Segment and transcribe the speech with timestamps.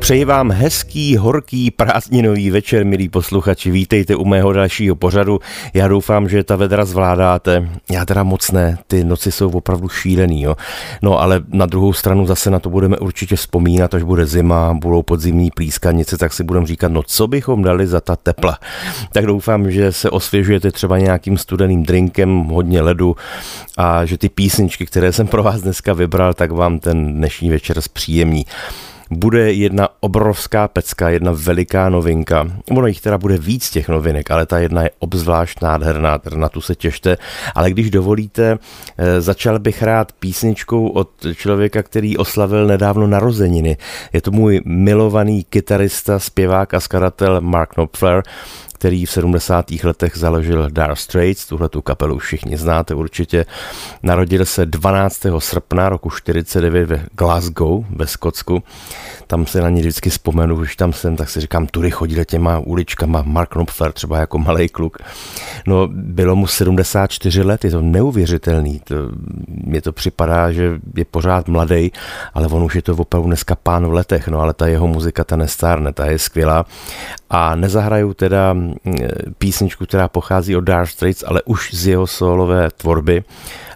[0.00, 3.70] Přeji vám hezký, horký, prázdninový večer, milí posluchači.
[3.70, 5.40] Vítejte u mého dalšího pořadu.
[5.74, 7.68] Já doufám, že ta vedra zvládáte.
[7.90, 10.42] Já teda moc ne, ty noci jsou opravdu šílený.
[10.42, 10.56] Jo.
[11.02, 15.02] No ale na druhou stranu zase na to budeme určitě vzpomínat, až bude zima, budou
[15.02, 18.58] podzimní plískanice, tak si budeme říkat, no co bychom dali za ta tepla.
[19.12, 23.16] Tak doufám, že se osvěžujete třeba nějakým studeným drinkem, hodně ledu
[23.76, 27.80] a že ty písničky, které jsem pro vás dneska vybral, tak vám ten dnešní večer
[27.80, 28.44] zpříjemní
[29.10, 32.46] bude jedna obrovská pecka, jedna veliká novinka.
[32.70, 36.60] Ono jich teda bude víc těch novinek, ale ta jedna je obzvlášť nádherná, na tu
[36.60, 37.18] se těšte.
[37.54, 38.58] Ale když dovolíte,
[38.98, 43.76] eh, začal bych rád písničkou od člověka, který oslavil nedávno narozeniny.
[44.12, 48.22] Je to můj milovaný kytarista, zpěvák a skladatel Mark Knopfler,
[48.80, 49.70] který v 70.
[49.84, 53.46] letech založil Dire Straits, tuhle tu kapelu všichni znáte určitě.
[54.02, 55.20] Narodil se 12.
[55.38, 58.62] srpna roku 49 ve Glasgow ve Skotsku.
[59.26, 62.58] Tam se na ně vždycky vzpomenu, když tam jsem, tak si říkám, tudy chodil těma
[62.58, 64.98] uličkama Mark Knopfler, třeba jako malý kluk.
[65.66, 68.80] No, bylo mu 74 let, je to neuvěřitelný.
[68.84, 68.94] To,
[69.64, 71.92] mně to připadá, že je pořád mladý,
[72.34, 75.24] ale on už je to opravdu dneska pán v letech, no ale ta jeho muzika,
[75.24, 76.66] ta nestárne, ta je skvělá.
[77.30, 78.56] A nezahraju teda
[79.38, 83.24] písničku, která pochází od Dark Straits, ale už z jeho solové tvorby.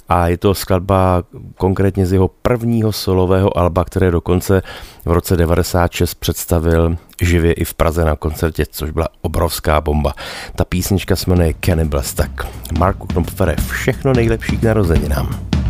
[0.09, 1.23] A je to skladba
[1.57, 4.63] konkrétně z jeho prvního solového alba, které dokonce
[5.05, 10.13] v roce 96 představil živě i v Praze na koncertě, což byla obrovská bomba.
[10.57, 12.47] Ta písnička se jmenuje Cannibals, tak
[12.79, 15.64] Marku Knopfere, všechno nejlepší k narozeninám.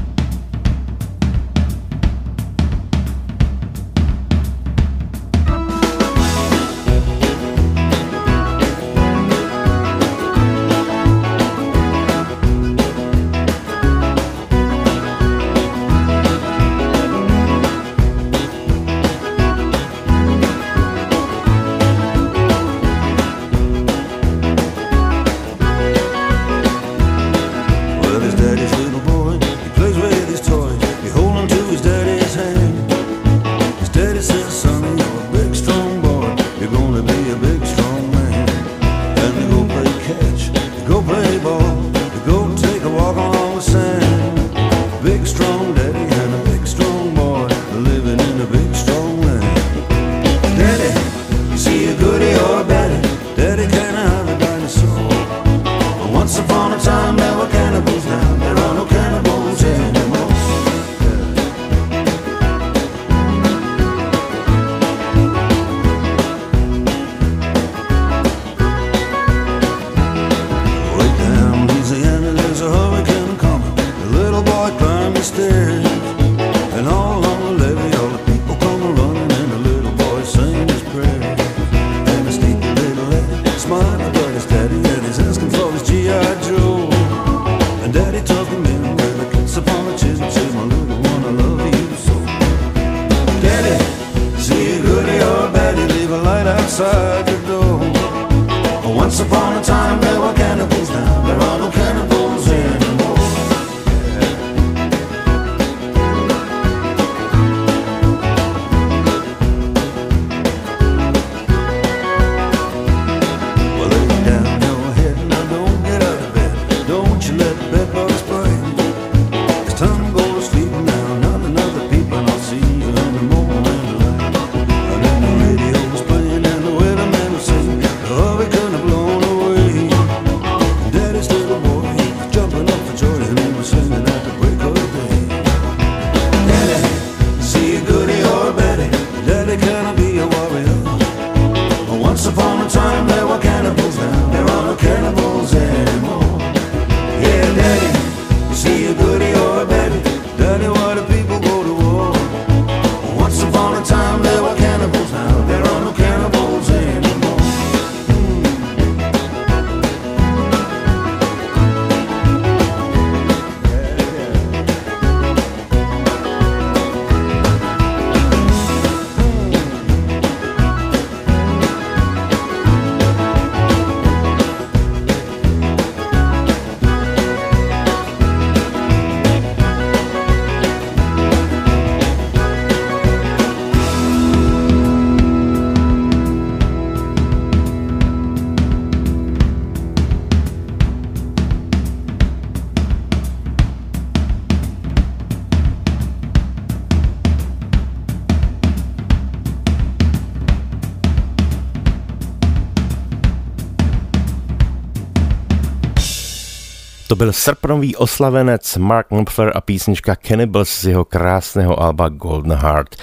[207.14, 212.96] To byl srpnový oslavenec Mark Knopfler a písnička Cannibals z jeho krásného alba Golden Heart.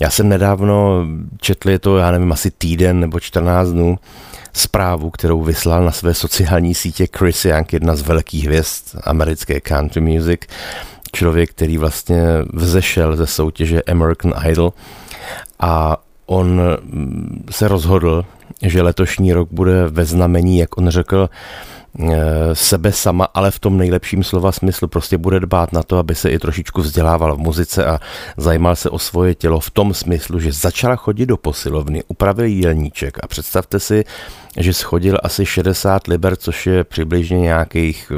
[0.00, 1.06] Já jsem nedávno
[1.40, 3.98] četl, je to, já nevím, asi týden nebo 14 dnů,
[4.52, 10.00] zprávu, kterou vyslal na své sociální sítě Chris Young, jedna z velkých hvězd americké country
[10.00, 10.40] music,
[11.12, 14.72] člověk, který vlastně vzešel ze soutěže American Idol
[15.60, 15.96] a
[16.26, 16.60] on
[17.50, 18.24] se rozhodl,
[18.62, 21.28] že letošní rok bude ve znamení, jak on řekl,
[22.52, 24.88] sebe sama, ale v tom nejlepším slova smyslu.
[24.88, 28.00] Prostě bude dbát na to, aby se i trošičku vzdělával v muzice a
[28.36, 33.18] zajímal se o svoje tělo v tom smyslu, že začala chodit do posilovny, upravil jídelníček.
[33.22, 34.04] A představte si,
[34.56, 38.12] že schodil asi 60 liber, což je přibližně nějakých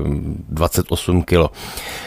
[0.48, 1.50] 28 hm, kilo.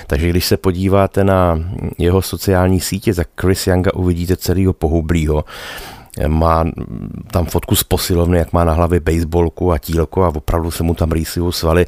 [0.07, 1.59] Takže když se podíváte na
[1.97, 5.45] jeho sociální sítě, tak Chris Younga uvidíte celého pohublího
[6.27, 6.65] má
[7.31, 10.93] tam fotku z posilovny, jak má na hlavě baseballku a tílko a opravdu se mu
[10.93, 11.85] tam rýsují svaly.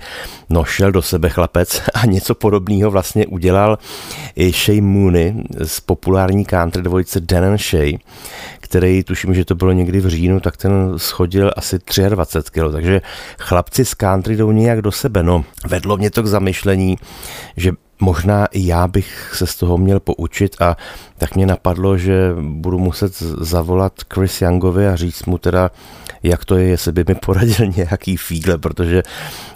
[0.49, 3.77] No šel do sebe chlapec a něco podobného vlastně udělal
[4.35, 7.97] i Shay Mooney z populární country dvojice Dan and Shay,
[8.59, 11.79] který tuším, že to bylo někdy v říjnu, tak ten schodil asi
[12.09, 13.01] 23 kg, takže
[13.39, 15.23] chlapci z country jdou nějak do sebe.
[15.23, 16.97] No, vedlo mě to k zamyšlení,
[17.57, 20.77] že možná i já bych se z toho měl poučit a
[21.17, 25.71] tak mě napadlo, že budu muset zavolat Chris Youngovi a říct mu teda,
[26.23, 29.03] jak to je, jestli by mi poradil nějaký fígle, protože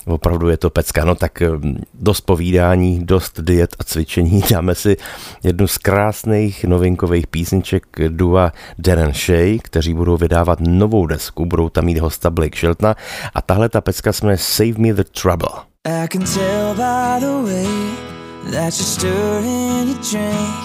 [0.05, 1.05] opravdu je to pecka.
[1.05, 4.43] No tak hm, dost povídání, dost diet a cvičení.
[4.51, 4.97] Dáme si
[5.43, 11.85] jednu z krásných novinkových písniček Dua Darren Shea, kteří budou vydávat novou desku, budou tam
[11.85, 12.95] mít hosta Blake Sheltona
[13.33, 15.49] a tahle ta pecka jmenuje Save Me the Trouble.
[15.85, 20.63] I can tell by the way that you're stirring your drink.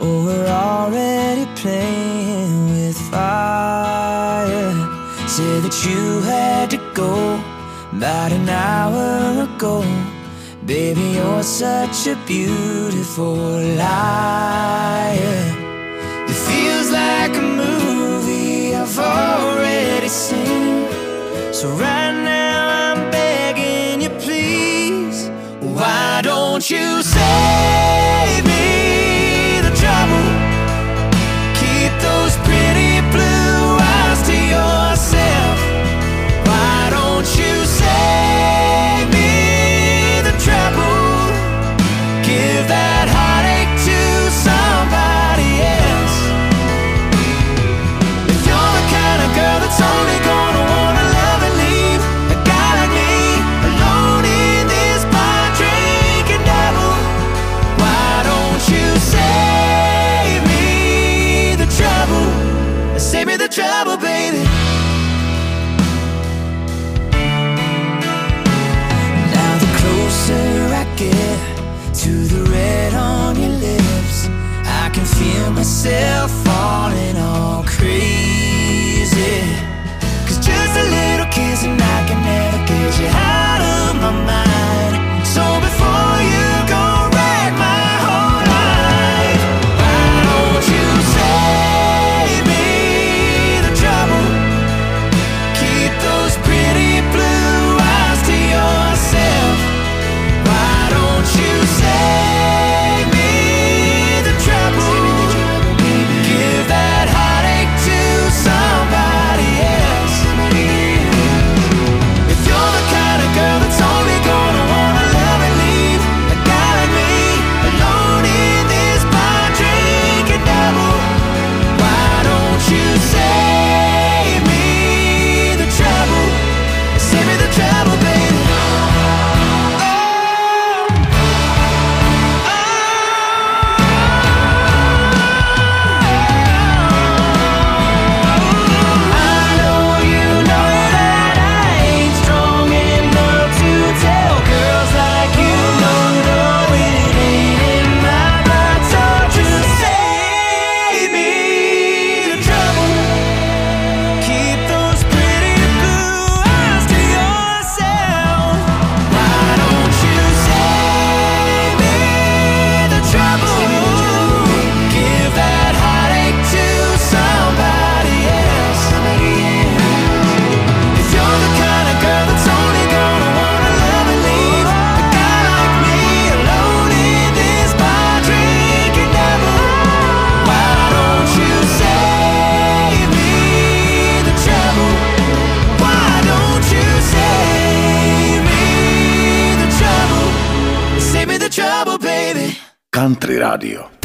[0.00, 4.74] Oh, we're already playing with fire.
[5.28, 7.40] Said that you had to go
[7.92, 9.84] about an hour ago.
[10.66, 13.36] Baby, you're such a beautiful
[13.82, 15.42] liar.
[16.28, 20.86] It feels like a movie I've already seen.
[21.52, 25.30] So right now I'm begging you, please.
[25.60, 27.01] Why don't you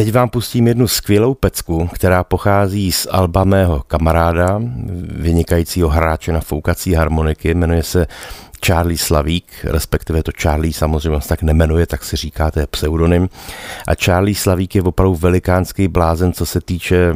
[0.08, 4.62] Teď vám pustím jednu skvělou pecku, která pochází z alba mého kamaráda,
[5.02, 8.08] vynikajícího hráče na foukací harmoniky, jmenuje se
[8.66, 13.30] Charlie Slavík, respektive to Charlie samozřejmě se tak nemenuje, tak si říká, to je pseudonym.
[13.88, 17.14] A Charlie Slavík je opravdu velikánský blázen, co se týče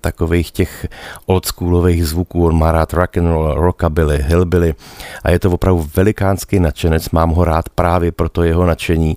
[0.00, 0.86] takových těch
[1.26, 2.46] oldschoolových zvuků.
[2.46, 4.74] On má rád rock and roll, rockabilly, hillbilly
[5.22, 7.10] a je to opravdu velikánský nadšenec.
[7.10, 9.16] Mám ho rád právě pro to jeho nadšení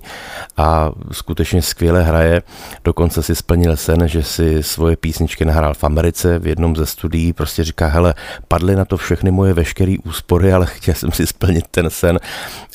[0.56, 2.42] a skutečně skvěle hraje.
[2.84, 7.32] Dokonce si splnil sen, že si svoje písničky nahrál v Americe v jednom ze studií.
[7.32, 8.14] Prostě říká, hele,
[8.48, 12.18] padly na to všechny moje veškeré úspory, ale chtěl jsem si splnit ten sen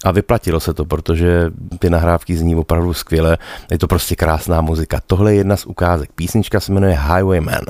[0.04, 3.38] a vyplatilo se to, protože ty nahrávky zní opravdu skvěle.
[3.72, 5.00] Je to prostě krásná muzika.
[5.08, 6.12] Tohle je jedna z ukázek.
[6.16, 7.66] Písnička se jmenuje Highwayman.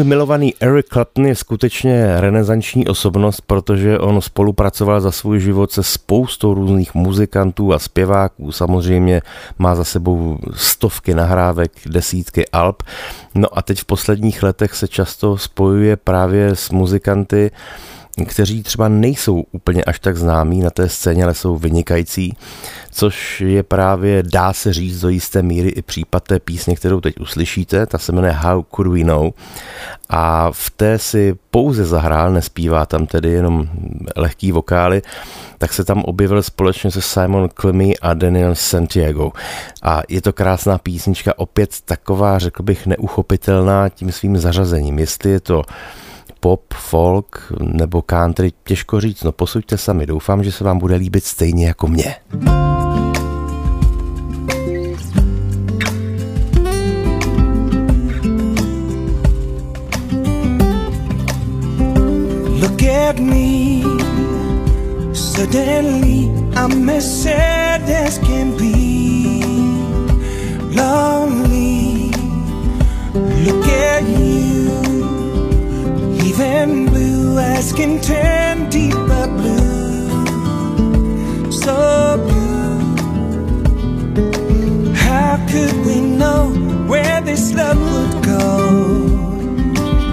[0.00, 5.82] Můj milovaný Eric Clapton je skutečně renesanční osobnost, protože on spolupracoval za svůj život se
[5.82, 8.52] spoustou různých muzikantů a zpěváků.
[8.52, 9.22] Samozřejmě
[9.58, 12.82] má za sebou stovky nahrávek, desítky alb.
[13.34, 17.50] No a teď v posledních letech se často spojuje právě s muzikanty,
[18.26, 22.36] kteří třeba nejsou úplně až tak známí na té scéně, ale jsou vynikající,
[22.90, 27.20] což je právě, dá se říct do jisté míry i případ té písně, kterou teď
[27.20, 29.30] uslyšíte, ta se jmenuje How Could We Know
[30.08, 33.68] a v té si pouze zahrál, nespívá tam tedy jenom
[34.16, 35.02] lehký vokály,
[35.58, 39.32] tak se tam objevil společně se Simon Clemmy a Daniel Santiago.
[39.82, 44.98] A je to krásná písnička, opět taková, řekl bych, neuchopitelná tím svým zařazením.
[44.98, 45.62] Jestli je to
[46.40, 51.24] pop, folk nebo country, těžko říct, no posuďte sami, doufám, že se vám bude líbit
[51.24, 52.14] stejně jako mě.
[62.60, 63.80] Look at me.
[65.12, 69.40] Suddenly I'm as sad as can be.
[70.76, 72.10] Lonely.
[73.44, 74.59] Look at you
[76.40, 80.24] Leaving blue as can turn deeper blue.
[81.52, 82.80] So blue.
[84.94, 86.48] How could we know
[86.86, 88.40] where this love would go?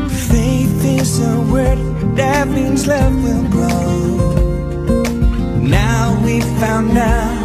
[0.09, 1.79] Faith is a word
[2.17, 4.17] that means love will grow.
[5.61, 7.36] Now we found out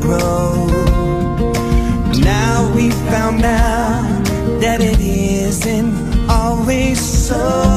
[0.00, 0.66] grow.
[2.20, 4.24] Now we found out
[4.60, 7.67] that it isn't always so.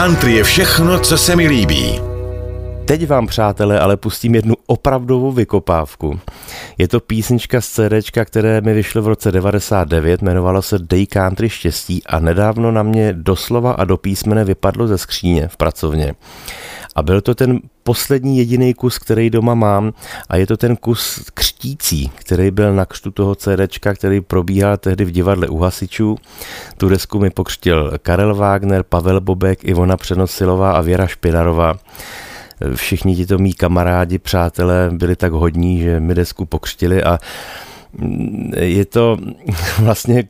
[0.00, 2.00] Country je všechno, co se mi líbí.
[2.84, 6.20] Teď vám, přátelé, ale pustím jednu opravdovou vykopávku.
[6.78, 11.48] Je to písnička z CD, které mi vyšlo v roce 99, jmenovalo se Day Country
[11.48, 16.14] štěstí a nedávno na mě doslova a do písmene vypadlo ze skříně v pracovně.
[16.96, 19.92] A byl to ten poslední jediný kus, který doma mám
[20.28, 25.04] a je to ten kus křtící, který byl na křtu toho CD, který probíhal tehdy
[25.04, 26.16] v divadle u hasičů.
[26.76, 31.74] Tu desku mi pokřtil Karel Wagner, Pavel Bobek, Ivona Přenosilová a Věra Špinarová
[32.74, 37.18] všichni tito mý kamarádi, přátelé byli tak hodní, že mi desku pokřtili a
[38.56, 39.16] je to
[39.78, 40.24] vlastně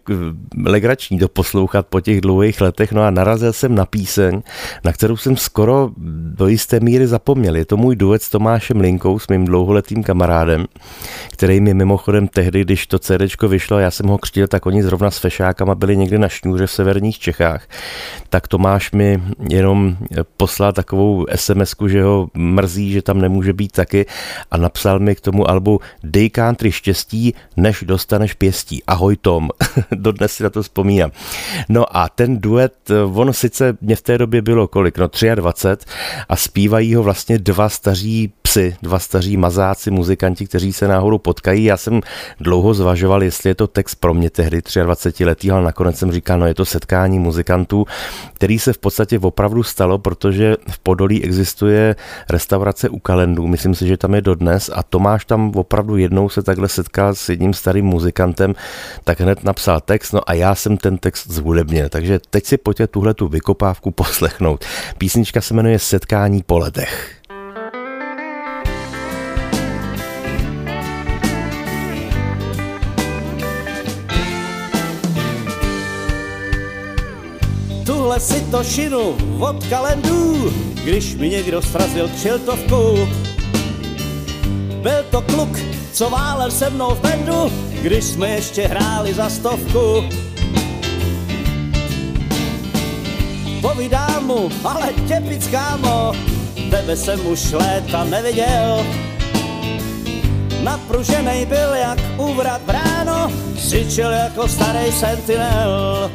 [0.67, 2.93] legrační to poslouchat po těch dlouhých letech.
[2.93, 4.43] No a narazil jsem na píseň,
[4.85, 5.91] na kterou jsem skoro
[6.37, 7.57] do jisté míry zapomněl.
[7.57, 10.67] Je to můj duet s Tomášem Linkou, s mým dlouholetým kamarádem,
[11.33, 15.11] který mi mimochodem tehdy, když to CD vyšlo, já jsem ho křtil, tak oni zrovna
[15.11, 17.69] s fešákama byli někde na šňůře v severních Čechách.
[18.29, 19.97] Tak Tomáš mi jenom
[20.37, 24.07] poslal takovou sms že ho mrzí, že tam nemůže být taky
[24.51, 28.83] a napsal mi k tomu albu Day Country štěstí, než dostaneš pěstí.
[28.87, 29.49] Ahoj Tom,
[29.93, 31.11] dodnes si na to vzpomínám.
[31.69, 32.75] No a ten duet,
[33.15, 35.91] on sice mě v té době bylo kolik, no 23
[36.29, 41.65] a zpívají ho vlastně dva staří psy, dva staří mazáci, muzikanti, kteří se náhodou potkají.
[41.65, 42.01] Já jsem
[42.41, 46.39] dlouho zvažoval, jestli je to text pro mě tehdy 23 letý, ale nakonec jsem říkal,
[46.39, 47.87] no je to setkání muzikantů,
[48.35, 51.97] který se v podstatě opravdu stalo, protože v Podolí existuje
[52.31, 56.43] restaurace u kalendů, myslím si, že tam je dodnes a Tomáš tam opravdu jednou se
[56.43, 58.55] takhle setkal s jedním starým muzikantem,
[59.05, 62.87] tak hned napsal text, no a já jsem ten text zvůdebnil, takže teď si pojďte
[62.87, 64.65] tuhle tu vykopávku poslechnout.
[64.99, 67.17] Písnička se jmenuje Setkání po letech.
[77.87, 80.53] Tuhle si to šinu od kalendů,
[80.85, 83.09] když mi někdo srazil kšiltovku.
[84.83, 90.05] Byl to kluk, co válel se mnou v bendu, když jsme ještě hráli za stovku.
[93.61, 96.13] Povídám mu, ale těpic kámo,
[96.71, 98.87] tebe jsem už léta neviděl.
[100.63, 106.11] Napruženej byl jak úvrat bráno, křičel jako starý sentinel.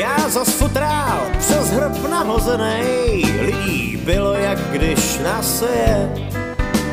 [0.00, 6.12] Já zas futrál přes hrb nahozenej, lidí bylo jak když naseje,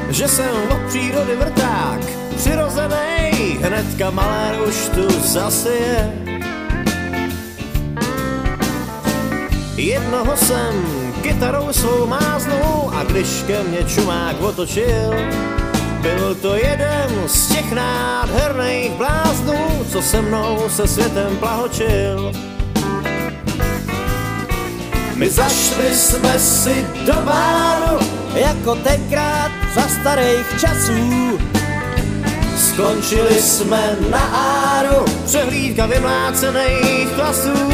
[0.10, 2.00] že jsem od přírody vrták,
[2.36, 6.14] přirozenej, hnedka malér už tu zase je.
[9.76, 10.74] Jednoho jsem
[11.22, 15.16] kytarou svou máznul a když ke mně čumák otočil,
[16.02, 22.32] byl to jeden z těch nádherných bláznů, co se mnou se světem plahočil.
[25.18, 28.00] My zašli jsme si do báru,
[28.36, 31.40] jako tenkrát za starých časů.
[32.58, 37.72] Skončili jsme na áru, přehlídka vymlácených klasů.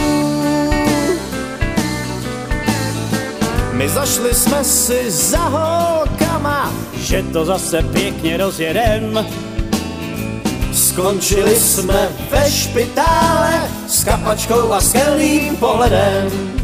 [3.71, 9.25] My zašli jsme si za holkama, že to zase pěkně rozjedem.
[10.73, 16.62] Skončili jsme ve špitále s kapačkou a skelným pohledem.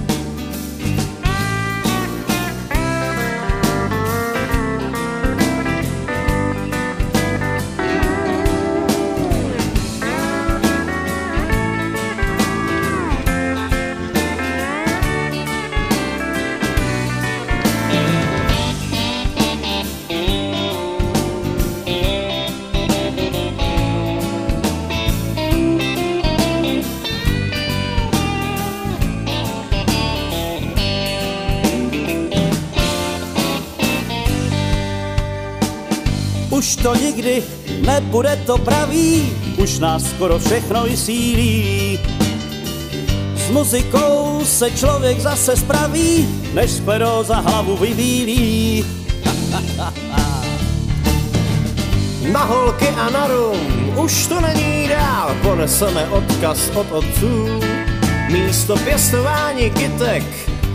[37.20, 37.44] Nikdy
[37.86, 42.00] nebude to pravý, už nás skoro všechno sílí.
[43.36, 48.86] S muzikou se člověk zase spraví, než pero za hlavu vybílí.
[52.32, 57.60] Na holky a na rum, už to není dál, poneseme odkaz od otců.
[58.30, 60.24] Místo pěstování kytek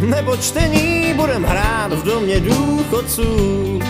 [0.01, 3.81] nebo čtení budem hrát v domě důchodců.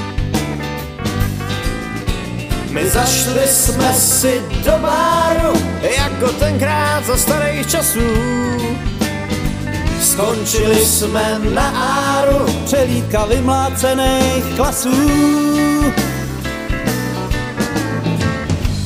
[2.74, 5.52] My zašli jsme si do báru,
[5.96, 8.00] jako tenkrát za starých časů.
[10.00, 15.10] Skončili jsme na áru, přelídka vymlácených klasů.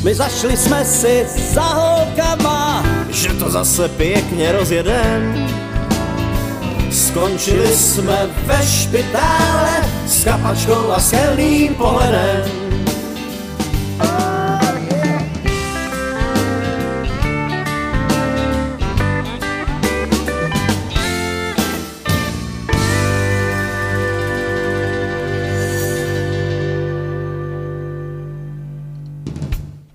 [0.04, 5.48] My zašli jsme si za holkama, že to zase pěkně rozjedem.
[6.92, 9.70] Skončili jsme ve špitále
[10.06, 12.67] s kapačkou a skelným pohledem.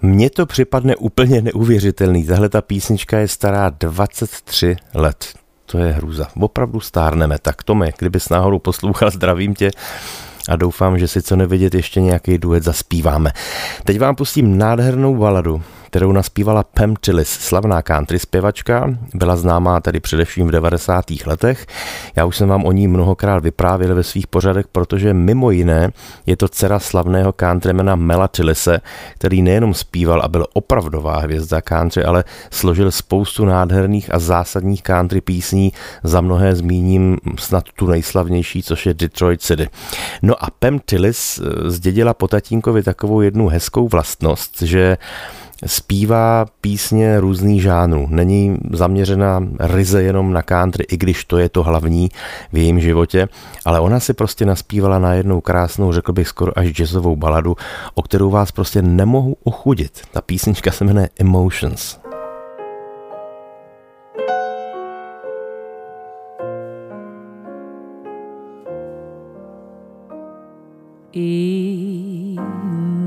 [0.05, 2.25] Mně to připadne úplně neuvěřitelný.
[2.25, 5.25] Tahle ta písnička je stará 23 let.
[5.65, 6.27] To je hruza.
[6.39, 7.37] Opravdu stárneme.
[7.41, 9.71] Tak Tome, kdybys náhodou poslouchal, zdravím tě
[10.49, 13.31] a doufám, že si co nevidět ještě nějaký duet zaspíváme.
[13.83, 15.63] Teď vám pustím nádhernou baladu,
[15.93, 21.05] kterou naspívala Pam Tillis, slavná country zpěvačka, byla známá tedy především v 90.
[21.25, 21.65] letech.
[22.15, 25.91] Já už jsem vám o ní mnohokrát vyprávěl ve svých pořadech, protože mimo jiné
[26.25, 28.81] je to dcera slavného countrymana Mela Tillise,
[29.15, 35.21] který nejenom zpíval a byl opravdová hvězda country, ale složil spoustu nádherných a zásadních country
[35.21, 35.73] písní.
[36.03, 39.69] Za mnohé zmíním snad tu nejslavnější, což je Detroit City.
[40.21, 44.97] No a Pam Tillis eh, zdědila po tatínkovi takovou jednu hezkou vlastnost, že
[45.65, 48.07] zpívá písně různých žánrů.
[48.09, 52.09] Není zaměřena ryze jenom na country, i když to je to hlavní
[52.53, 53.27] v jejím životě,
[53.65, 57.55] ale ona si prostě naspívala na jednou krásnou, řekl bych skoro až jazzovou baladu,
[57.93, 60.01] o kterou vás prostě nemohu ochudit.
[60.11, 61.97] Ta písnička se jmenuje Emotions.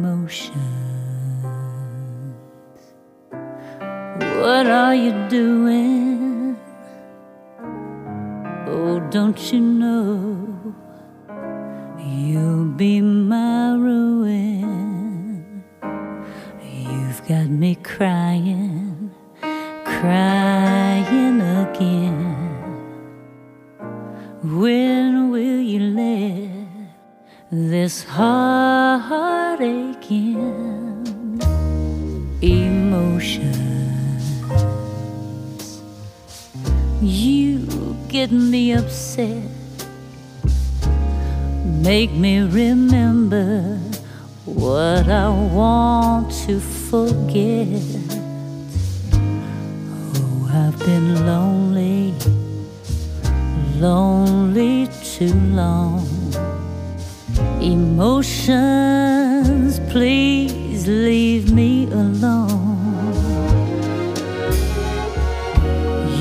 [0.09, 0.66] Emotion
[4.41, 6.59] What are you doing?
[8.69, 10.75] Oh, don't you know
[11.99, 15.65] you'll be my ruin?
[16.63, 19.11] You've got me crying,
[19.85, 22.37] crying again.
[24.43, 26.51] When will you let
[27.51, 31.41] this heart aching
[32.43, 33.76] emotion?
[38.17, 39.45] You get me upset,
[41.83, 43.79] make me remember
[44.47, 47.83] what I want to forget.
[49.13, 52.15] Oh, I've been lonely,
[53.79, 56.09] lonely too long.
[57.61, 58.59] Emotions,
[59.91, 62.56] please leave me alone.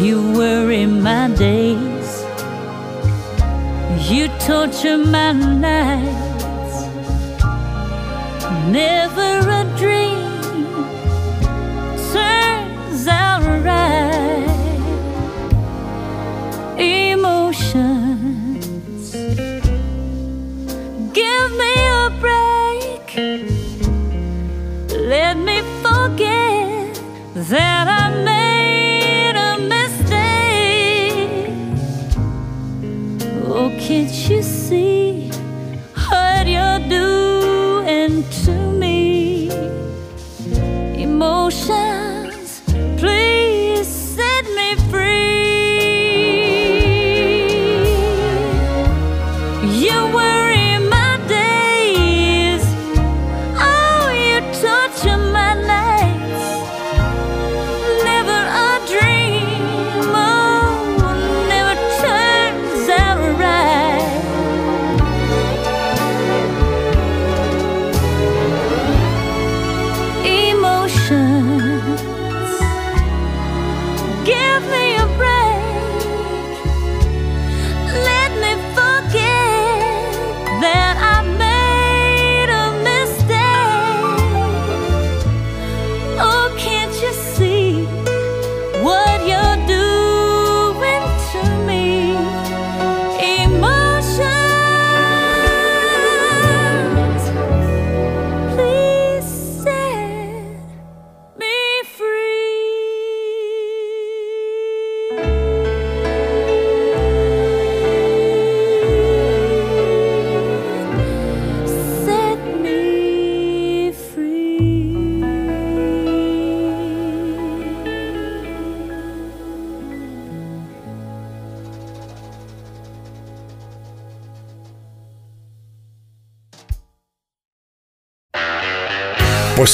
[0.06, 2.10] You worry my days,
[4.08, 6.76] you torture my nights.
[8.70, 9.94] Never a dream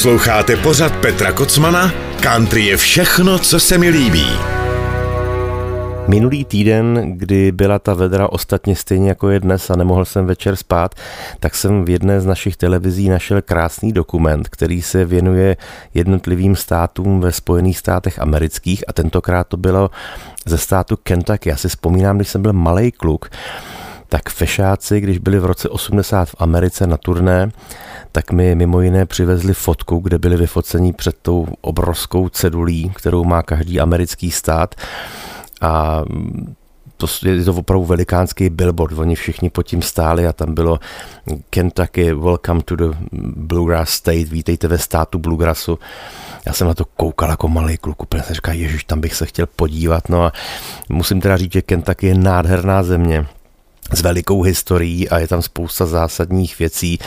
[0.02, 4.26] Posloucháte pořad Petra Kocmana Country je všechno, co se mi líbí.
[6.08, 10.56] Minulý týden, kdy byla ta vedra ostatně stejně jako je dnes a nemohl jsem večer
[10.56, 10.94] spát,
[11.40, 15.56] tak jsem v jedné z našich televizí našel krásný dokument, který se věnuje
[15.94, 19.90] jednotlivým státům ve Spojených státech amerických a tentokrát to bylo
[20.46, 21.48] ze státu Kentucky.
[21.48, 23.30] Já si vzpomínám, když jsem byl malý kluk,
[24.08, 27.50] tak fešáci, když byli v roce 80 v Americe na turné,
[28.12, 33.42] tak mi mimo jiné přivezli fotku, kde byli vyfocení před tou obrovskou cedulí, kterou má
[33.42, 34.74] každý americký stát
[35.60, 36.02] a
[36.96, 40.80] to je to opravdu velikánský billboard, oni všichni pod tím stáli a tam bylo
[41.50, 42.84] Kentucky, welcome to the
[43.36, 45.78] Bluegrass State, vítejte ve státu Bluegrassu.
[46.46, 49.26] Já jsem na to koukal jako malý kluk, úplně jsem říkal, ježiš, tam bych se
[49.26, 50.32] chtěl podívat, no a
[50.88, 53.26] musím teda říct, že Kentucky je nádherná země
[53.92, 56.98] s velikou historií a je tam spousta zásadních věcí.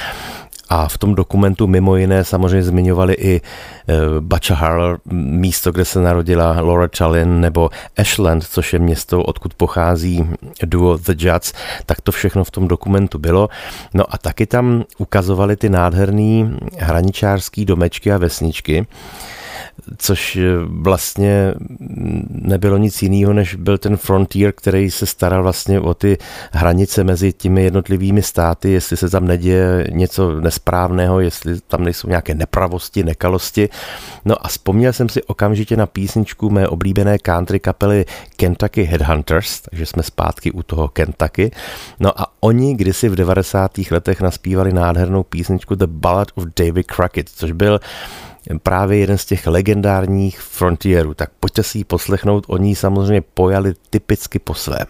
[0.69, 5.99] A v tom dokumentu mimo jiné samozřejmě zmiňovali i eh, Bacha Harler, místo, kde se
[6.01, 10.29] narodila Laura Chalin, nebo Ashland, což je město, odkud pochází
[10.65, 11.53] duo The Judds,
[11.85, 13.49] tak to všechno v tom dokumentu bylo.
[13.93, 18.87] No a taky tam ukazovali ty nádherný hraničářský domečky a vesničky,
[19.97, 21.53] což vlastně
[22.29, 26.17] nebylo nic jiného, než byl ten frontier, který se staral vlastně o ty
[26.51, 32.35] hranice mezi těmi jednotlivými státy, jestli se tam neděje něco nesprávného, jestli tam nejsou nějaké
[32.35, 33.69] nepravosti, nekalosti.
[34.25, 39.85] No a vzpomněl jsem si okamžitě na písničku mé oblíbené country kapely Kentucky Headhunters, takže
[39.85, 41.51] jsme zpátky u toho Kentucky.
[41.99, 43.71] No a oni kdysi v 90.
[43.91, 47.79] letech naspívali nádhernou písničku The Ballad of David Crockett, což byl
[48.63, 51.13] právě jeden z těch legendárních frontierů.
[51.13, 54.87] Tak pojďte si ji poslechnout, oni samozřejmě pojali typicky po svém.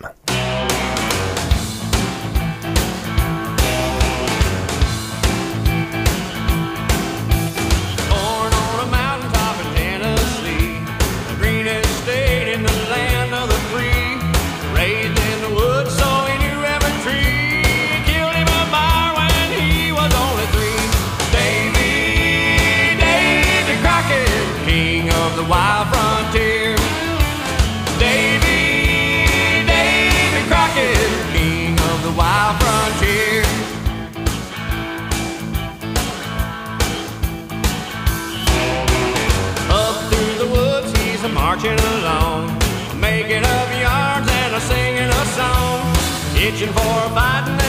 [46.45, 47.64] Itching for a fighting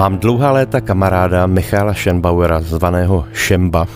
[0.00, 3.86] Mám dlouhá léta kamaráda Michala Schenbauera, zvaného Šemba,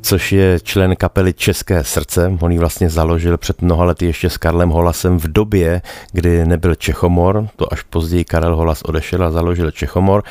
[0.00, 2.32] což je člen kapely České srdce.
[2.40, 6.74] On ji vlastně založil před mnoha lety ještě s Karlem Holasem v době, kdy nebyl
[6.74, 10.22] Čechomor, to až později Karel Holas odešel a založil Čechomor.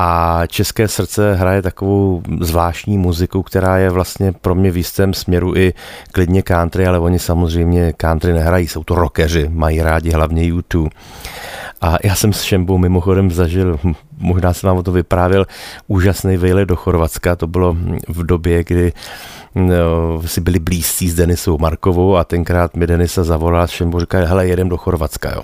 [0.00, 5.56] A České srdce hraje takovou zvláštní muziku, která je vlastně pro mě v jistém směru
[5.56, 5.74] i
[6.12, 10.90] klidně country, ale oni samozřejmě country nehrají, jsou to rockeři, mají rádi hlavně YouTube.
[11.80, 13.78] A já jsem s Šembou mimochodem zažil,
[14.18, 15.46] možná jsem vám o to vyprávěl,
[15.86, 17.36] úžasný vejlet do Chorvatska.
[17.36, 17.76] To bylo
[18.08, 18.92] v době, kdy
[19.54, 24.26] no, si byli blízcí s Denisou Markovou a tenkrát mi Denisa zavolal s Šembou, říkal,
[24.26, 25.42] hele, jedem do Chorvatska, jo.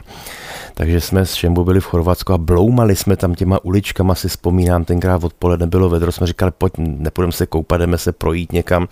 [0.75, 4.85] Takže jsme s Šembu byli v Chorvatsku a bloumali jsme tam těma uličkama, si vzpomínám,
[4.85, 8.89] tenkrát odpoledne bylo vedro, jsme říkali, pojď, nepůjdeme se koupat, jdeme se projít někam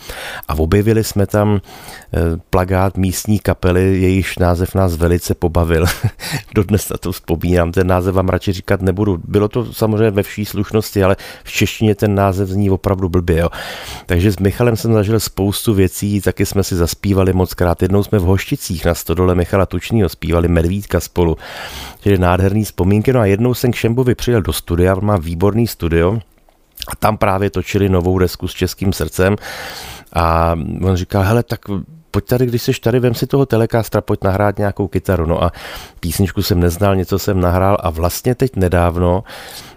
[0.49, 1.61] a objevili jsme tam
[2.15, 2.19] eh,
[2.51, 5.87] plagát místní kapely, jejíž název nás velice pobavil.
[6.55, 9.21] Dodnes na to vzpomínám, ten název vám radši říkat nebudu.
[9.25, 13.39] Bylo to samozřejmě ve vší slušnosti, ale v češtině ten název zní opravdu blbě.
[13.39, 13.49] Jo.
[14.07, 17.83] Takže s Michalem jsem zažil spoustu věcí, taky jsme si zaspívali moc krát.
[17.83, 21.37] Jednou jsme v Hošticích na stodole Michala Tučního zpívali Medvídka spolu.
[22.01, 23.13] Čili nádherný vzpomínky.
[23.13, 26.19] No a jednou jsem k Šembovi přijel do studia, má výborný studio,
[26.89, 29.37] a tam právě točili novou desku s českým srdcem
[30.13, 31.61] a on říkal, hele, tak
[32.11, 35.27] pojď tady, když jsi tady, vem si toho telekástra, pojď nahrát nějakou kytaru.
[35.27, 35.53] No a
[36.01, 39.25] písničku jsem neznal, něco jsem nahrál a vlastně teď nedávno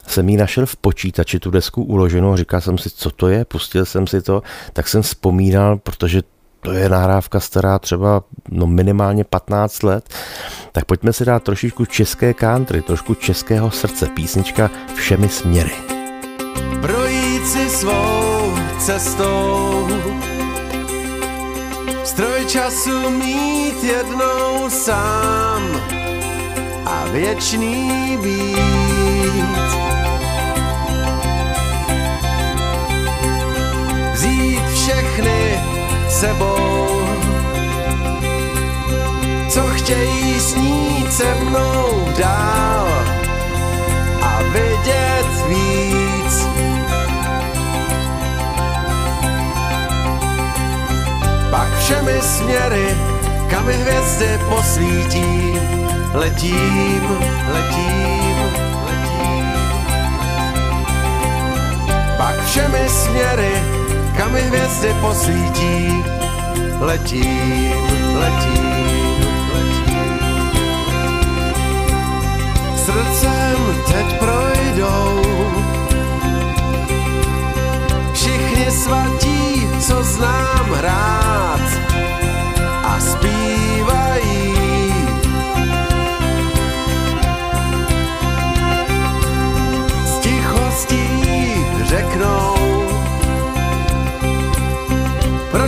[0.08, 3.86] jsem ji našel v počítači, tu desku uloženou, říkal jsem si, co to je, pustil
[3.86, 4.41] jsem si to,
[4.74, 6.22] tak jsem vzpomínal, protože
[6.66, 10.09] to je nahrávka stará třeba no minimálně 15 let,
[10.72, 15.72] tak pojďme si dát trošičku české country, trošku českého srdce, písnička Všemi směry.
[16.82, 19.88] Projít si svou cestou
[22.03, 25.61] Stroj času mít jednou sám
[26.86, 29.95] a věčný být.
[36.26, 37.07] Sebou,
[39.49, 42.88] co chtějí snít se mnou dál
[44.21, 46.47] a vidět víc.
[51.51, 52.97] Pak všemi směry,
[53.49, 55.59] kam hvězdy posvítí,
[56.13, 57.03] letím,
[57.53, 58.38] letím,
[58.84, 59.15] letím.
[62.17, 63.51] Pak všemi směry,
[64.17, 66.14] kam hvězdy posvítí,
[66.80, 67.71] letím,
[68.15, 68.65] letím,
[69.53, 70.19] letím.
[72.86, 73.57] Srdcem
[73.88, 75.21] teď projdou
[78.13, 81.61] všichni svatí, co znám rád
[82.84, 84.24] a zpívají.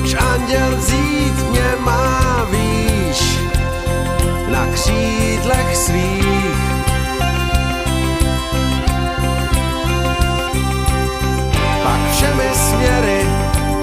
[0.08, 3.40] Proč anděl vzít mě má, víš,
[4.48, 6.58] na křídlech svých.
[11.84, 13.26] Pak všemi směry,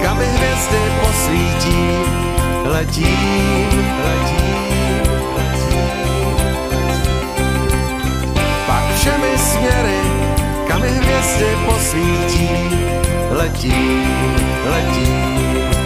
[0.03, 1.89] kam hvězdy posvítí,
[2.65, 5.13] letím, letím.
[8.67, 10.01] Pak všemi směry,
[10.69, 12.49] kam hvězdy posvítí,
[13.31, 14.05] letím,
[14.71, 15.84] letím.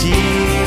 [0.00, 0.59] Letím,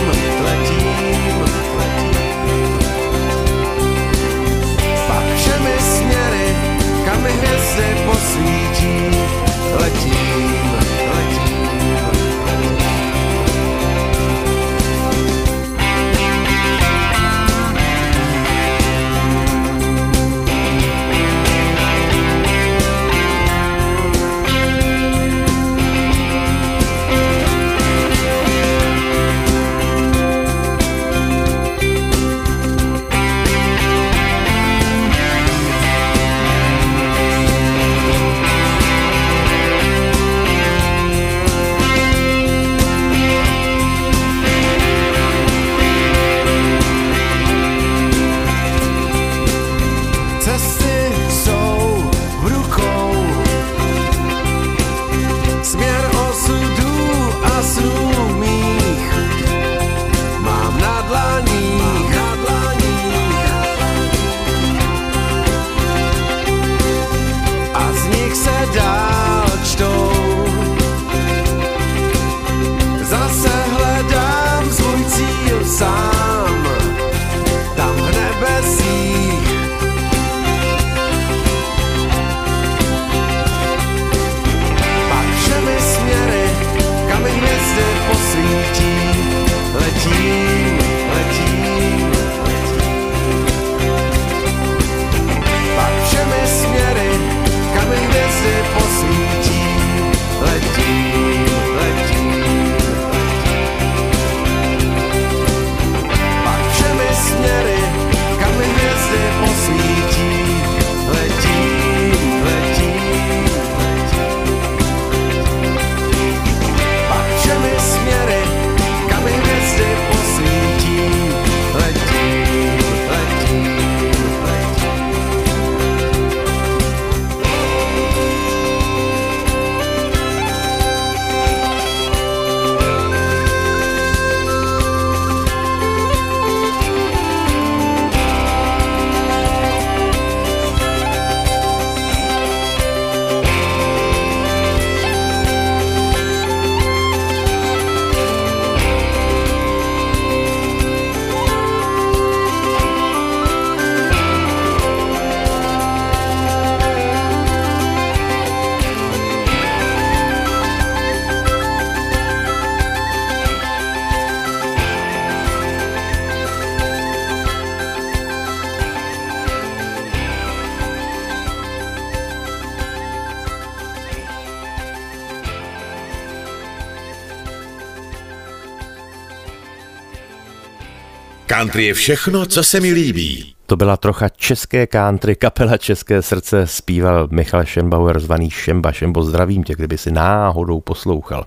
[181.45, 183.55] Country je všechno, co se mi líbí.
[183.65, 188.91] To byla trocha české country, kapela České srdce, zpíval Michal Šembauer, zvaný Šemba.
[188.91, 191.45] Šembo, zdravím tě, kdyby si náhodou poslouchal.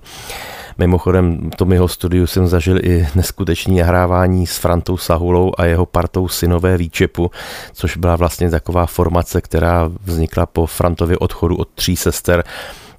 [0.77, 5.85] Mimochodem, v tom jeho studiu jsem zažil i neskutečný nahrávání s Frantou Sahulou a jeho
[5.85, 7.31] partou Synové výčepu,
[7.73, 12.43] což byla vlastně taková formace, která vznikla po Frantově odchodu od tří sester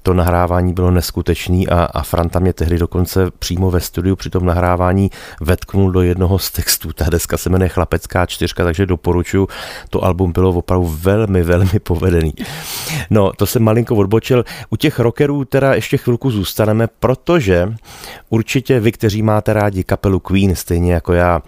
[0.03, 4.47] to nahrávání bylo neskutečný a, a Franta mě tehdy dokonce přímo ve studiu při tom
[4.47, 6.93] nahrávání vetknul do jednoho z textů.
[6.93, 9.49] Ta deska se jmenuje Chlapecká čtyřka, takže doporučuji.
[9.91, 12.35] To album bylo opravdu velmi, velmi povedený.
[13.11, 14.45] No, to jsem malinko odbočil.
[14.71, 17.75] U těch rockerů teda ještě chvilku zůstaneme, protože
[18.29, 21.43] určitě vy, kteří máte rádi kapelu Queen, stejně jako já,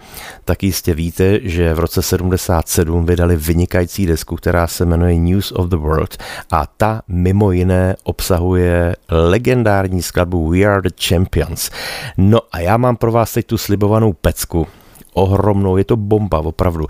[0.45, 5.67] tak jistě víte, že v roce 77 vydali vynikající desku, která se jmenuje News of
[5.67, 6.17] the World
[6.51, 11.69] a ta mimo jiné obsahuje obsahuje legendární skladbu We Are the Champions.
[12.17, 14.67] No a já mám pro vás teď tu slibovanou pecku,
[15.13, 16.85] ohromnou, je to bomba, opravdu.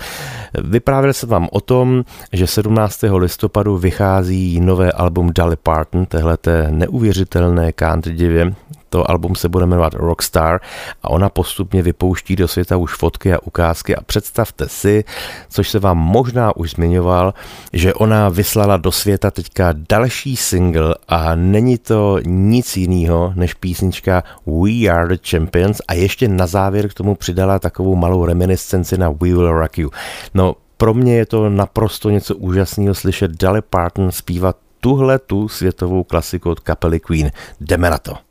[0.64, 2.04] Vyprávěl jsem vám o tom,
[2.34, 3.00] že 17.
[3.18, 8.54] listopadu vychází nové album Dolly Parton, téhleté neuvěřitelné country divě,
[8.92, 10.60] to album se bude jmenovat Rockstar
[11.04, 15.04] a ona postupně vypouští do světa už fotky a ukázky a představte si,
[15.50, 17.34] což se vám možná už zmiňoval,
[17.74, 24.24] že ona vyslala do světa teďka další single a není to nic jiného než písnička
[24.46, 29.10] We Are the Champions a ještě na závěr k tomu přidala takovou malou reminiscenci na
[29.10, 29.90] We Will Rock You.
[30.34, 36.04] No, pro mě je to naprosto něco úžasného slyšet Dolly Parton zpívat tuhle tu světovou
[36.04, 37.32] klasiku od kapely Queen.
[37.60, 38.31] Jdeme na to.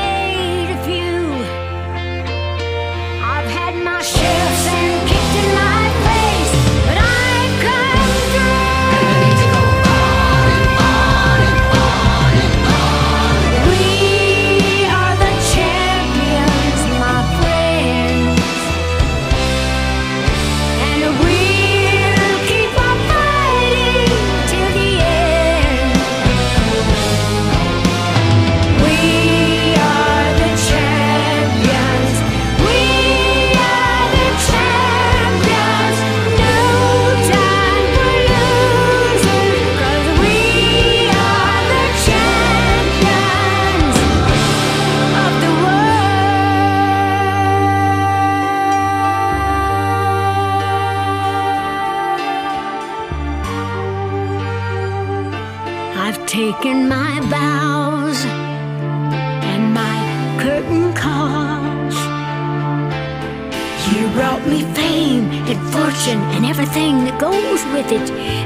[67.91, 68.40] Stitch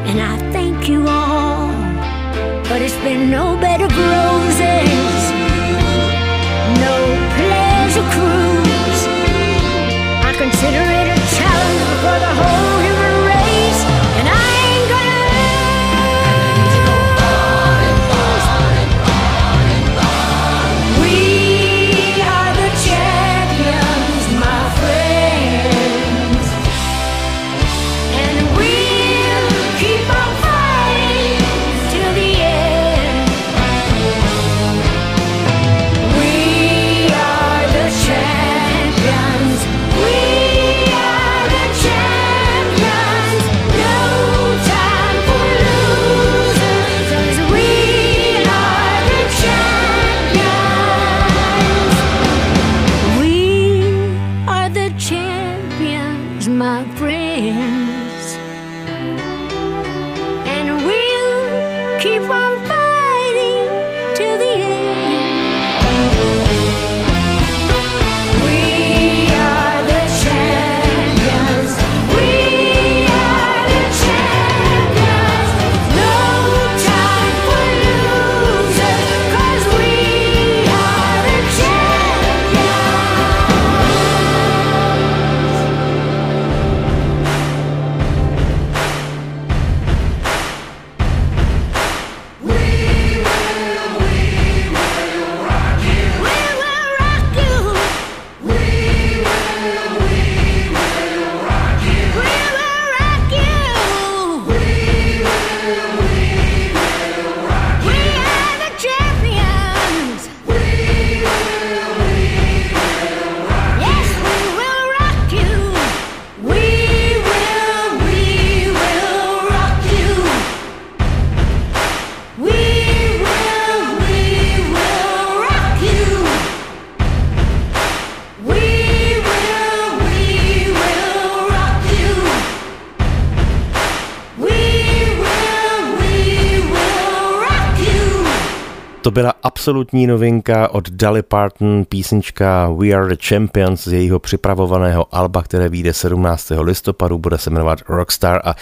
[139.05, 145.15] To byla absolutní novinka od Dolly Parton, písnička We Are the Champions z jejího připravovaného
[145.15, 146.51] alba, které vyjde 17.
[146.59, 148.55] listopadu, bude se jmenovat Rockstar a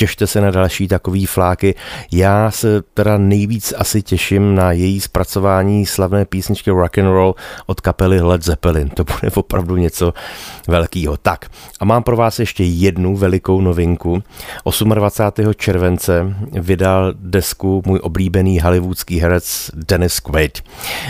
[0.00, 1.74] těšte se na další takový fláky.
[2.12, 7.34] Já se teda nejvíc asi těším na její zpracování slavné písničky Rock and Roll
[7.66, 8.88] od kapely Led Zeppelin.
[8.88, 10.12] To bude opravdu něco
[10.68, 11.16] velkého.
[11.16, 11.46] Tak
[11.80, 14.22] a mám pro vás ještě jednu velikou novinku.
[14.94, 15.54] 28.
[15.56, 20.62] července vydal desku můj oblíbený hollywoodský herec Dennis Quaid.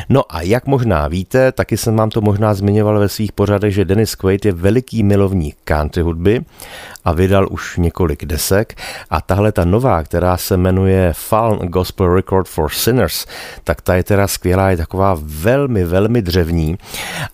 [0.09, 3.85] No a jak možná víte, taky jsem vám to možná zmiňoval ve svých pořadech, že
[3.85, 6.45] Dennis Quaid je veliký milovník country hudby
[7.05, 8.75] a vydal už několik desek
[9.11, 13.27] a tahle ta nová, která se jmenuje Fallen Gospel Record for Sinners,
[13.65, 16.79] tak ta je teda skvělá, je taková velmi, velmi dřevní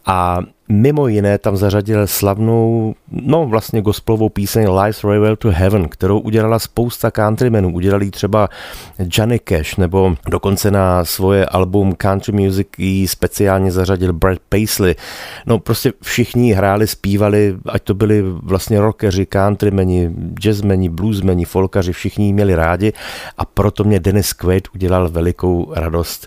[0.06, 0.38] a
[0.68, 6.58] Mimo jiné tam zařadil slavnou, no vlastně gospelovou píseň Life's Railway to Heaven, kterou udělala
[6.58, 7.72] spousta countrymenů.
[7.72, 8.48] Udělali třeba
[8.98, 14.94] Johnny Cash, nebo dokonce na svoje album Country Music ji speciálně zařadil Brad Paisley.
[15.46, 20.10] No prostě všichni hráli, zpívali, ať to byli vlastně rockeři, countrymeni,
[20.40, 22.92] jazzmeni, bluesmeni, folkaři, všichni ji měli rádi
[23.38, 26.26] a proto mě Dennis Quaid udělal velikou radost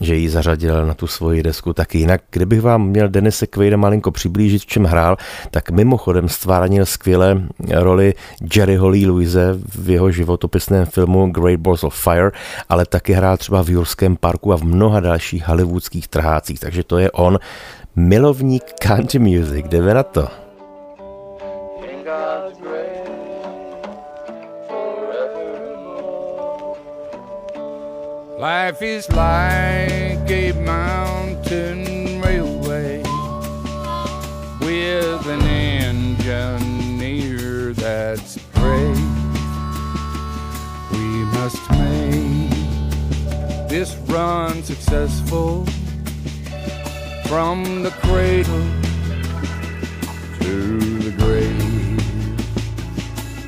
[0.00, 1.98] že ji zařadil na tu svoji desku taky.
[1.98, 5.16] Jinak, kdybych vám měl Denise Quaida malinko přiblížit, v čem hrál,
[5.50, 7.42] tak mimochodem stvárnil skvěle
[7.72, 8.14] roli
[8.56, 12.30] Jerryho Lee Louise v jeho životopisném filmu Great Balls of Fire,
[12.68, 16.98] ale taky hrál třeba v Jurském parku a v mnoha dalších hollywoodských trhácích, takže to
[16.98, 17.38] je on,
[17.96, 20.28] milovník country music, jdeme na to.
[28.38, 33.00] Life is like a mountain railway
[34.60, 35.42] with an
[36.26, 38.98] engineer that's brave.
[40.90, 42.50] We must make
[43.68, 45.64] this run successful
[47.26, 48.66] from the cradle
[50.40, 52.00] to the grave.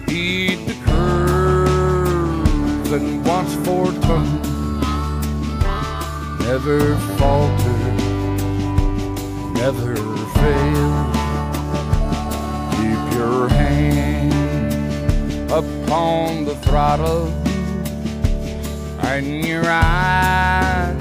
[0.08, 4.55] Eat the curves and watch for turns
[6.56, 7.78] never falter,
[9.52, 9.94] never
[10.36, 10.90] fail.
[12.72, 14.32] Keep your hand
[15.52, 17.26] upon the throttle
[19.04, 20.96] and your eyes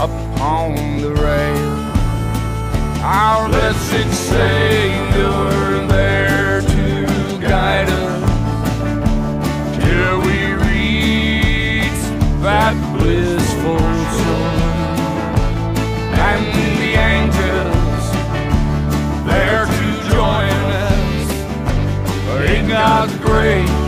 [0.00, 1.74] upon the rail.
[3.00, 7.06] Our blessed Savior there to
[7.40, 8.22] guide us
[9.78, 12.02] till we reach
[12.42, 13.43] that blissful
[22.84, 23.83] God's grace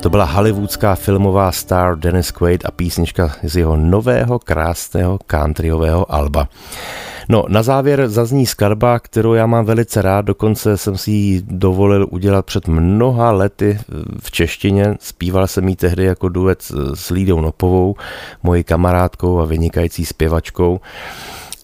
[0.00, 6.48] To byla hollywoodská filmová star Dennis Quaid a písnička z jeho nového krásného countryového alba.
[7.28, 12.06] No, na závěr zazní skladba, kterou já mám velice rád, dokonce jsem si ji dovolil
[12.10, 13.78] udělat před mnoha lety
[14.20, 14.94] v češtině.
[15.00, 16.62] Zpíval jsem ji tehdy jako duet
[16.94, 17.94] s Lídou Nopovou,
[18.42, 20.80] mojí kamarádkou a vynikající zpěvačkou.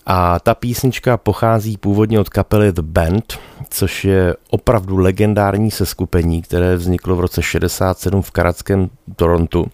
[0.06, 3.38] A ta písnička pochází původně od kapely The Band,
[3.70, 9.66] což je opravdu legendární seskupení, které vzniklo v roce 67 v karatském Torontu.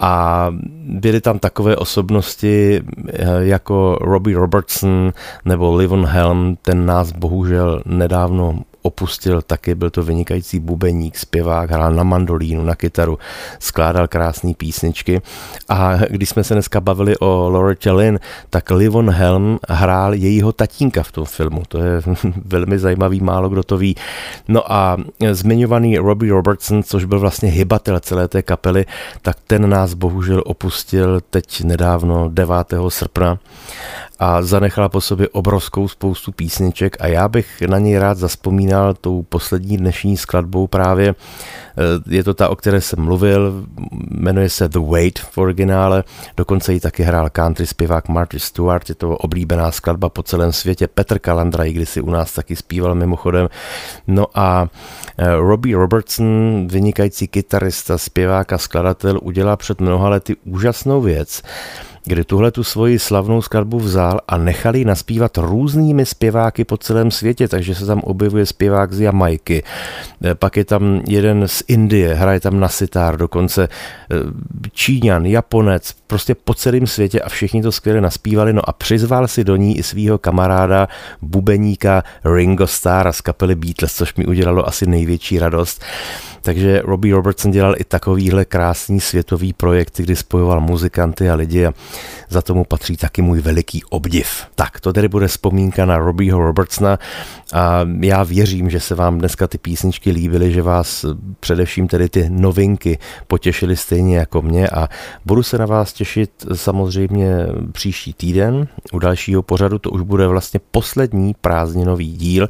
[0.00, 0.46] A
[0.84, 5.12] byly tam takové osobnosti eh, jako Robbie Robertson
[5.44, 8.58] nebo Livon Helm, ten nás bohužel nedávno
[8.88, 13.18] opustil taky, byl to vynikající bubeník, zpěvák, hrál na mandolínu, na kytaru,
[13.58, 15.20] skládal krásné písničky
[15.68, 18.18] a když jsme se dneska bavili o Loretta Lynn,
[18.50, 22.02] tak Livon Helm hrál jejího tatínka v tom filmu, to je
[22.44, 23.96] velmi zajímavý, málo kdo to ví.
[24.48, 24.96] No a
[25.32, 28.86] zmiňovaný Robbie Robertson, což byl vlastně hybatel celé té kapely,
[29.22, 32.56] tak ten nás bohužel opustil teď nedávno 9.
[32.88, 33.38] srpna
[34.18, 39.22] a zanechala po sobě obrovskou spoustu písniček a já bych na něj rád zaspomínal tou
[39.22, 41.14] poslední dnešní skladbou právě.
[41.78, 43.66] Eh, je to ta, o které jsem mluvil,
[44.10, 46.04] jmenuje se The Wait v originále,
[46.36, 50.88] dokonce ji taky hrál country zpěvák Marty Stewart, je to oblíbená skladba po celém světě,
[50.88, 53.48] Petr Kalandra, i když si u nás taky zpíval mimochodem.
[54.06, 54.68] No a
[55.18, 61.42] eh, Robbie Robertson, vynikající kytarista, zpěvák a skladatel, udělal před mnoha lety úžasnou věc,
[62.08, 67.10] kdy tuhle tu svoji slavnou skladbu vzal a nechal ji naspívat různými zpěváky po celém
[67.10, 69.62] světě, takže se tam objevuje zpěvák z Jamajky,
[70.24, 73.68] eh, pak je tam jeden z Indie, hraje tam na sitar, dokonce.
[73.68, 74.16] Eh,
[74.72, 79.44] Číňan, Japonec, prostě po celém světě a všichni to skvěle naspívali, no a přizval si
[79.44, 80.88] do ní i svého kamaráda,
[81.22, 85.84] bubeníka Ringo Starra z kapely Beatles, což mi udělalo asi největší radost.
[86.42, 91.66] Takže Robbie Robertson dělal i takovýhle krásný světový projekt, kdy spojoval muzikanty a lidi
[92.28, 94.46] za tomu patří taky můj veliký obdiv.
[94.54, 96.98] Tak, to tedy bude vzpomínka na Robbieho Robertsona
[97.52, 101.04] a já věřím, že se vám dneska ty písničky líbily, že vás
[101.40, 104.88] především tedy ty novinky potěšily stejně jako mě a
[105.26, 107.28] budu se na vás těšit samozřejmě
[107.72, 112.48] příští týden u dalšího pořadu, to už bude vlastně poslední prázdninový díl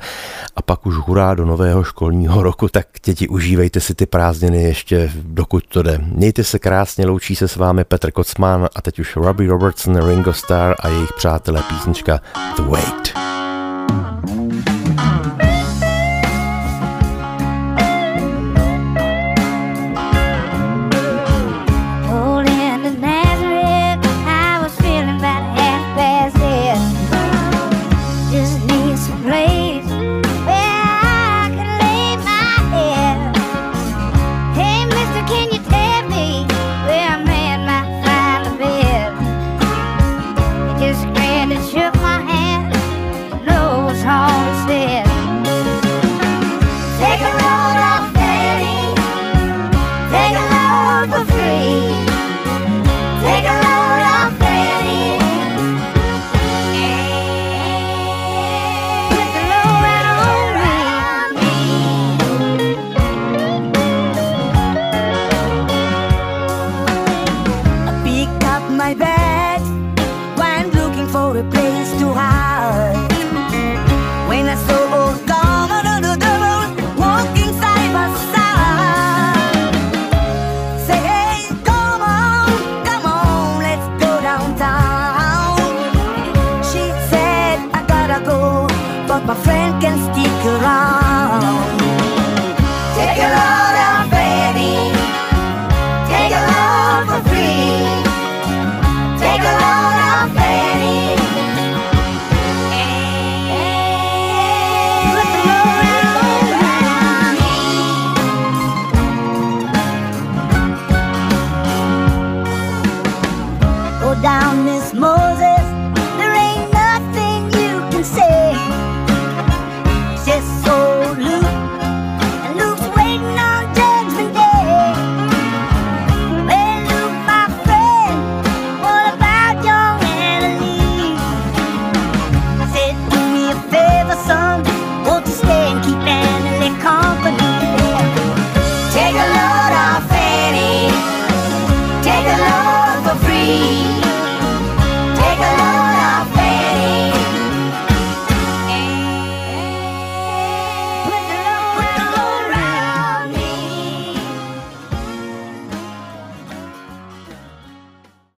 [0.56, 5.12] a pak už hurá do nového školního roku, tak děti užívejte si ty prázdniny ještě
[5.14, 5.98] dokud to jde.
[5.98, 10.74] Mějte se krásně, loučí se s vámi Petr Kocman a teď už Robertson, Ringo Starr
[10.80, 12.20] a jejich přátelé písnička
[12.56, 13.08] The Wait.